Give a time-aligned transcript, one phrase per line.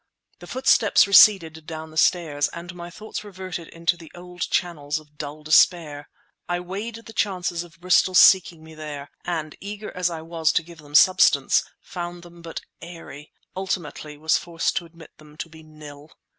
[0.39, 2.47] The footsteps receded down the stairs.
[2.53, 6.09] And my thoughts reverted into the old channels of dull despair.
[6.49, 10.63] I weighed the chances of Bristol's seeking me there; and, eager as I was to
[10.63, 16.09] give them substance, found them but airy—ultimately was forced to admit them to be nil.